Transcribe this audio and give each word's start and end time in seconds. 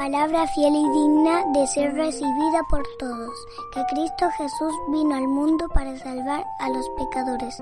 palabra 0.00 0.46
fiel 0.54 0.72
y 0.74 0.90
digna 0.98 1.44
de 1.52 1.66
ser 1.66 1.92
recibida 1.92 2.62
por 2.70 2.82
todos, 2.98 3.34
que 3.74 3.84
Cristo 3.90 4.30
Jesús 4.38 4.72
vino 4.90 5.14
al 5.14 5.28
mundo 5.28 5.68
para 5.74 5.94
salvar 5.98 6.42
a 6.58 6.70
los 6.70 6.88
pecadores. 6.96 7.54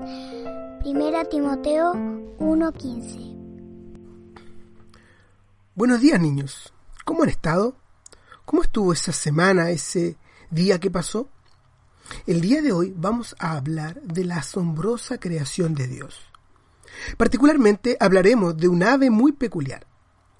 Primera 0.79 1.25
Timoteo 1.25 1.91
1:15 2.39 3.35
Buenos 5.75 5.99
días 5.99 6.21
niños, 6.21 6.73
¿cómo 7.03 7.23
han 7.23 7.29
estado? 7.29 7.75
¿Cómo 8.45 8.61
estuvo 8.61 8.93
esa 8.93 9.11
semana, 9.11 9.71
ese 9.71 10.15
día 10.49 10.79
que 10.79 10.89
pasó? 10.89 11.27
El 12.25 12.39
día 12.39 12.61
de 12.61 12.71
hoy 12.71 12.93
vamos 12.95 13.35
a 13.37 13.57
hablar 13.57 14.01
de 14.01 14.23
la 14.23 14.37
asombrosa 14.37 15.19
creación 15.19 15.75
de 15.75 15.87
Dios. 15.87 16.17
Particularmente 17.17 17.97
hablaremos 17.99 18.55
de 18.55 18.69
un 18.69 18.81
ave 18.81 19.09
muy 19.09 19.33
peculiar. 19.33 19.85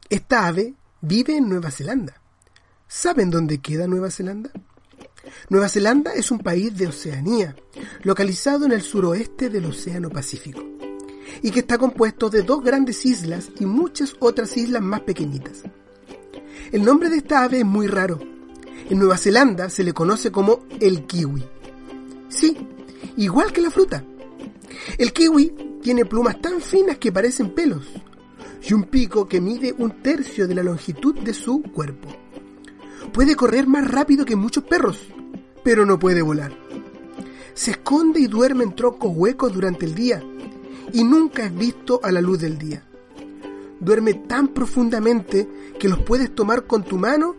Esta 0.10 0.48
ave 0.48 0.79
vive 1.02 1.38
en 1.38 1.50
Nueva 1.50 1.72
Zelanda. 1.72 2.22
¿Saben 2.88 3.30
dónde 3.30 3.60
queda 3.60 3.88
Nueva 3.88 4.12
Zelanda? 4.12 4.52
Nueva 5.50 5.70
Zelanda 5.70 6.14
es 6.14 6.32
un 6.32 6.40
país 6.40 6.76
de 6.78 6.88
Oceanía, 6.88 7.56
localizado 8.04 8.66
en 8.66 8.72
el 8.72 8.82
suroeste 8.82 9.50
del 9.50 9.66
Océano 9.66 10.10
Pacífico, 10.10 10.64
y 11.42 11.52
que 11.52 11.60
está 11.60 11.78
compuesto 11.78 12.30
de 12.30 12.44
dos 12.44 12.64
grandes 12.64 13.06
islas 13.06 13.50
y 13.60 13.66
muchas 13.66 14.16
otras 14.20 14.58
islas 14.58 14.82
más 14.82 15.02
pequeñitas. 15.02 15.64
El 16.72 16.84
nombre 16.84 17.10
de 17.10 17.18
esta 17.18 17.44
ave 17.44 17.60
es 17.60 17.66
muy 17.66 17.88
raro. 17.88 18.20
En 18.90 18.98
Nueva 18.98 19.18
Zelanda 19.18 19.70
se 19.70 19.84
le 19.84 19.94
conoce 19.94 20.32
como 20.32 20.66
el 20.80 21.06
kiwi. 21.06 21.44
Sí, 22.30 22.58
igual 23.18 23.52
que 23.52 23.62
la 23.62 23.72
fruta. 23.72 24.04
El 24.98 25.14
kiwi 25.14 25.80
tiene 25.82 26.06
plumas 26.06 26.42
tan 26.42 26.62
finas 26.62 26.98
que 26.98 27.12
parecen 27.12 27.54
pelos, 27.54 27.86
y 28.62 28.74
un 28.74 28.84
pico 28.84 29.28
que 29.28 29.42
mide 29.42 29.74
un 29.78 30.02
tercio 30.02 30.48
de 30.48 30.56
la 30.56 30.64
longitud 30.64 31.16
de 31.20 31.34
su 31.34 31.62
cuerpo. 31.62 32.10
Puede 33.14 33.36
correr 33.36 33.68
más 33.68 33.90
rápido 33.90 34.26
que 34.26 34.36
muchos 34.36 34.64
perros, 34.64 35.08
pero 35.64 35.86
no 35.86 35.98
puede 36.00 36.22
volar. 36.22 36.54
Se 37.54 37.72
esconde 37.72 38.20
y 38.20 38.28
duerme 38.28 38.64
en 38.64 38.76
troncos 38.76 39.12
huecos 39.16 39.54
durante 39.54 39.86
el 39.86 39.96
día 39.96 40.24
y 40.94 41.04
nunca 41.04 41.46
es 41.46 41.56
visto 41.56 42.00
a 42.04 42.12
la 42.12 42.22
luz 42.22 42.40
del 42.40 42.58
día. 42.58 42.84
Duerme 43.80 44.14
tan 44.14 44.50
profundamente 44.50 45.48
que 45.80 45.90
los 45.90 46.00
puedes 46.00 46.34
tomar 46.36 46.66
con 46.66 46.84
tu 46.84 46.98
mano 46.98 47.36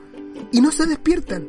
y 0.52 0.61
no 0.61 0.73
se 0.73 0.86
despiertan. 0.86 1.48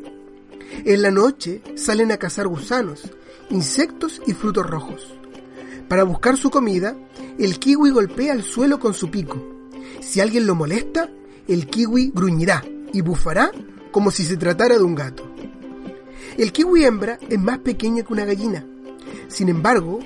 En 0.86 1.02
la 1.02 1.12
noche 1.12 1.62
salen 1.76 2.12
a 2.12 2.18
cazar 2.18 2.48
gusanos, 2.48 3.12
insectos 3.50 4.22
y 4.28 4.34
frutos 4.34 4.66
rojos. 4.66 5.14
Para 5.88 6.03
buscar 6.03 6.38
su 6.38 6.50
comida, 6.50 6.96
el 7.38 7.59
kiwi 7.59 7.90
golpea 7.90 8.34
el 8.34 8.44
suelo 8.44 8.80
con 8.80 8.94
su 8.94 9.09
pico 9.09 9.61
si 10.00 10.22
alguien 10.22 10.47
lo 10.47 10.56
molesta, 10.56 11.09
el 11.47 11.67
kiwi 11.67 12.11
gruñirá 12.14 12.64
y 12.94 13.02
bufará 13.02 13.52
como 13.92 14.11
si 14.11 14.23
se 14.23 14.38
tratara 14.38 14.78
de 14.78 14.84
un 14.84 14.95
gato. 14.95 15.23
El 16.38 16.52
kiwi 16.52 16.86
hembra 16.86 17.20
es 17.30 17.39
más 17.39 17.59
pequeño 17.59 18.06
que 18.06 18.14
una 18.14 18.25
gallina. 18.25 18.66
Sin 19.28 19.50
embargo, 19.50 20.00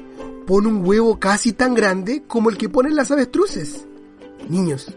pone 0.46 0.68
un 0.68 0.86
huevo 0.86 1.20
casi 1.20 1.54
tan 1.54 1.74
grande 1.74 2.24
como 2.28 2.50
el 2.50 2.58
que 2.58 2.70
ponen 2.70 2.96
las 2.96 3.12
avestruces. 3.12 3.86
Niños, 4.50 4.96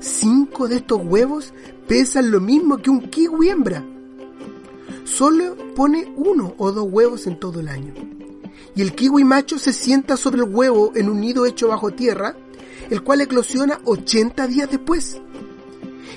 cinco 0.00 0.68
de 0.68 0.76
estos 0.76 1.00
huevos 1.02 1.52
pesan 1.86 2.30
lo 2.30 2.40
mismo 2.40 2.78
que 2.78 2.90
un 2.90 3.08
kiwi 3.10 3.50
hembra. 3.50 3.84
Solo 5.04 5.56
pone 5.74 6.12
uno 6.16 6.54
o 6.58 6.72
dos 6.72 6.88
huevos 6.90 7.26
en 7.26 7.38
todo 7.38 7.60
el 7.60 7.68
año. 7.68 7.92
Y 8.74 8.80
el 8.80 8.94
kiwi 8.94 9.24
macho 9.24 9.58
se 9.58 9.72
sienta 9.72 10.16
sobre 10.16 10.42
el 10.42 10.48
huevo 10.54 10.92
en 10.94 11.10
un 11.10 11.20
nido 11.20 11.44
hecho 11.44 11.68
bajo 11.68 11.90
tierra 11.90 12.36
el 12.92 13.02
cual 13.02 13.22
eclosiona 13.22 13.80
80 13.86 14.46
días 14.48 14.70
después. 14.70 15.18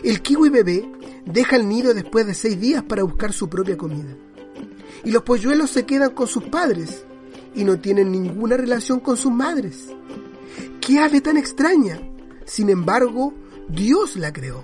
El 0.03 0.21
kiwi 0.21 0.49
bebé 0.49 0.91
deja 1.25 1.55
el 1.55 1.69
nido 1.69 1.93
después 1.93 2.27
de 2.27 2.33
6 2.33 2.59
días 2.59 2.83
para 2.83 3.03
buscar 3.03 3.31
su 3.31 3.47
propia 3.47 3.77
comida. 3.77 4.13
Y 5.05 5.11
los 5.11 5.23
polluelos 5.23 5.71
se 5.71 5.85
quedan 5.85 6.09
con 6.09 6.27
sus 6.27 6.43
padres 6.43 7.05
y 7.53 7.63
no 7.63 7.79
tienen 7.79 8.11
ninguna 8.11 8.57
relación 8.57 8.99
con 8.99 9.15
sus 9.15 9.31
madres. 9.31 9.87
¡Qué 10.81 10.99
ave 10.99 11.21
tan 11.21 11.37
extraña! 11.37 11.97
Sin 12.43 12.69
embargo, 12.69 13.33
Dios 13.69 14.17
la 14.17 14.33
creó. 14.33 14.61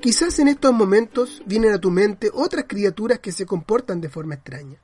Quizás 0.00 0.40
en 0.40 0.48
estos 0.48 0.74
momentos 0.74 1.40
vienen 1.46 1.72
a 1.72 1.80
tu 1.80 1.92
mente 1.92 2.32
otras 2.34 2.64
criaturas 2.66 3.20
que 3.20 3.30
se 3.30 3.46
comportan 3.46 4.00
de 4.00 4.08
forma 4.08 4.34
extraña. 4.34 4.80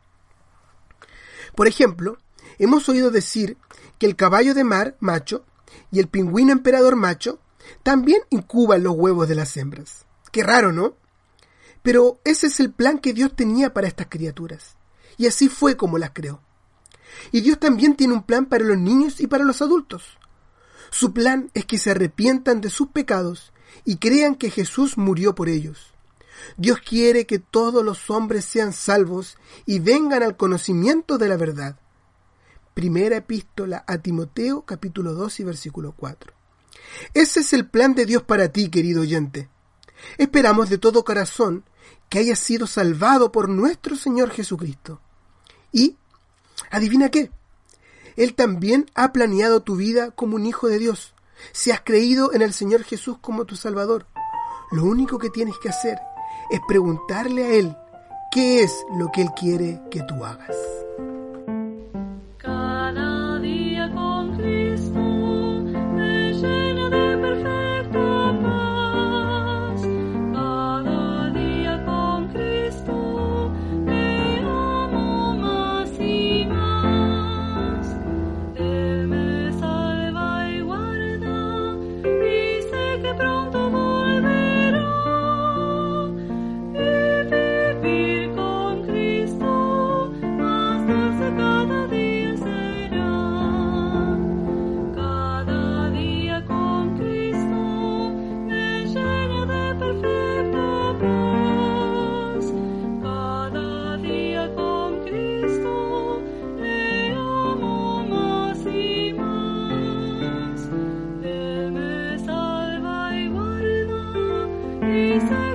Por 1.56 1.66
ejemplo, 1.66 2.16
hemos 2.60 2.88
oído 2.88 3.10
decir 3.10 3.56
que 3.98 4.06
el 4.06 4.14
caballo 4.14 4.54
de 4.54 4.62
mar 4.62 4.96
macho 5.00 5.44
y 5.90 6.00
el 6.00 6.08
pingüino 6.08 6.52
emperador 6.52 6.96
macho 6.96 7.40
también 7.82 8.22
incuban 8.30 8.82
los 8.82 8.94
huevos 8.94 9.28
de 9.28 9.34
las 9.34 9.56
hembras. 9.56 10.06
Qué 10.30 10.42
raro, 10.42 10.72
¿no? 10.72 10.96
Pero 11.82 12.18
ese 12.24 12.46
es 12.48 12.60
el 12.60 12.72
plan 12.72 12.98
que 12.98 13.12
Dios 13.12 13.34
tenía 13.36 13.72
para 13.72 13.88
estas 13.88 14.08
criaturas. 14.08 14.76
Y 15.16 15.26
así 15.26 15.48
fue 15.48 15.76
como 15.76 15.98
las 15.98 16.10
creó. 16.10 16.40
Y 17.30 17.40
Dios 17.42 17.58
también 17.58 17.94
tiene 17.94 18.14
un 18.14 18.24
plan 18.24 18.46
para 18.46 18.64
los 18.64 18.78
niños 18.78 19.20
y 19.20 19.26
para 19.26 19.44
los 19.44 19.62
adultos. 19.62 20.18
Su 20.90 21.12
plan 21.12 21.50
es 21.54 21.64
que 21.66 21.78
se 21.78 21.90
arrepientan 21.90 22.60
de 22.60 22.70
sus 22.70 22.88
pecados 22.88 23.52
y 23.84 23.96
crean 23.96 24.34
que 24.34 24.50
Jesús 24.50 24.96
murió 24.96 25.34
por 25.34 25.48
ellos. 25.48 25.94
Dios 26.56 26.78
quiere 26.80 27.26
que 27.26 27.38
todos 27.38 27.84
los 27.84 28.10
hombres 28.10 28.44
sean 28.44 28.72
salvos 28.72 29.36
y 29.66 29.78
vengan 29.78 30.22
al 30.22 30.36
conocimiento 30.36 31.18
de 31.18 31.28
la 31.28 31.36
verdad. 31.36 31.76
Primera 32.74 33.18
epístola 33.18 33.84
a 33.86 33.98
Timoteo 33.98 34.62
capítulo 34.62 35.14
2 35.14 35.40
y 35.40 35.44
versículo 35.44 35.94
4. 35.96 36.32
Ese 37.14 37.40
es 37.40 37.52
el 37.52 37.68
plan 37.68 37.94
de 37.94 38.04
Dios 38.04 38.24
para 38.24 38.48
ti, 38.48 38.68
querido 38.68 39.02
oyente. 39.02 39.48
Esperamos 40.18 40.70
de 40.70 40.78
todo 40.78 41.04
corazón 41.04 41.64
que 42.08 42.18
hayas 42.18 42.40
sido 42.40 42.66
salvado 42.66 43.30
por 43.30 43.48
nuestro 43.48 43.94
Señor 43.94 44.30
Jesucristo. 44.30 45.00
Y, 45.70 45.96
adivina 46.72 47.10
qué, 47.10 47.30
Él 48.16 48.34
también 48.34 48.90
ha 48.96 49.12
planeado 49.12 49.62
tu 49.62 49.76
vida 49.76 50.10
como 50.10 50.34
un 50.34 50.44
hijo 50.44 50.66
de 50.66 50.80
Dios. 50.80 51.14
Si 51.52 51.70
has 51.70 51.80
creído 51.80 52.32
en 52.32 52.42
el 52.42 52.52
Señor 52.52 52.82
Jesús 52.82 53.18
como 53.20 53.44
tu 53.44 53.54
Salvador, 53.54 54.08
lo 54.72 54.82
único 54.82 55.18
que 55.18 55.30
tienes 55.30 55.54
que 55.58 55.68
hacer 55.68 55.98
es 56.50 56.60
preguntarle 56.66 57.44
a 57.44 57.50
Él 57.50 57.76
qué 58.32 58.64
es 58.64 58.74
lo 58.96 59.12
que 59.12 59.22
Él 59.22 59.28
quiere 59.38 59.80
que 59.92 60.02
tú 60.02 60.24
hagas. 60.24 60.56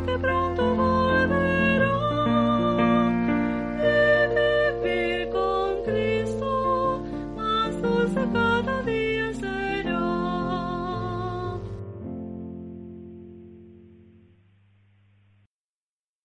que 0.01 0.38